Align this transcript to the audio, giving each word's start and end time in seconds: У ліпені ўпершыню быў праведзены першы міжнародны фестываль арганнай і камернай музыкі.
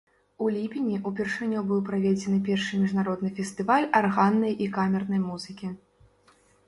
У 0.43 0.45
ліпені 0.53 0.95
ўпершыню 1.09 1.59
быў 1.71 1.83
праведзены 1.89 2.39
першы 2.47 2.79
міжнародны 2.85 3.29
фестываль 3.41 3.85
арганнай 4.01 4.53
і 4.67 4.71
камернай 4.79 5.19
музыкі. 5.29 5.67